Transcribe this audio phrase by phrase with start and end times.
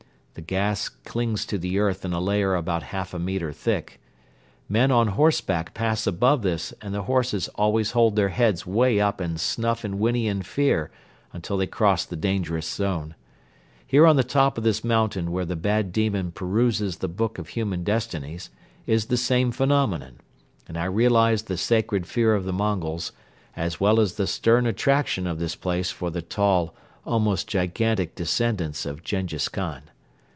[0.33, 3.99] The gas clings to the earth in a layer about half a metre thick.
[4.69, 9.19] Men on horseback pass above this and the horses always hold their heads way up
[9.19, 10.89] and snuff and whinny in fear
[11.33, 13.13] until they cross the dangerous zone.
[13.85, 17.49] Here on the top of this mountain where the bad demon peruses the book of
[17.49, 18.49] human destinies
[18.87, 20.19] is the same phenomenon,
[20.65, 23.11] and I realized the sacred fear of the Mongols
[23.57, 26.73] as well as the stern attraction of this place for the tall,
[27.05, 29.81] almost gigantic descendants of Jenghiz Khan.